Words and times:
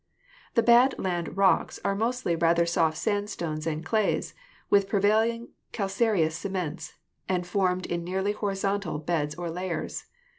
The 0.55 0.63
bad 0.63 0.97
land 0.97 1.37
rocks 1.37 1.79
are 1.85 1.93
mostly 1.93 2.35
rather 2.35 2.65
soft 2.65 2.97
sandstones 2.97 3.67
and 3.67 3.85
clays, 3.85 4.33
with 4.67 4.89
prevailingly 4.89 5.49
calcareous 5.73 6.35
cements, 6.35 6.95
and 7.29 7.45
formed 7.45 7.85
in 7.85 8.03
nearly 8.03 8.31
horizontal 8.31 8.97
beds 8.97 9.35
or 9.35 9.51
layers. 9.51 10.05